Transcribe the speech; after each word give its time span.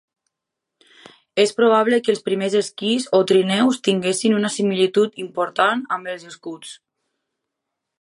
És 1.43 1.53
probable 1.59 1.99
que 2.07 2.11
els 2.13 2.23
primers 2.31 2.57
esquís 2.61 3.07
o 3.19 3.21
trineus 3.33 3.79
tinguessin 3.91 4.41
una 4.41 4.53
similitud 4.57 5.23
important 5.29 5.89
amb 5.99 6.15
els 6.17 6.29
escuts. 6.35 6.77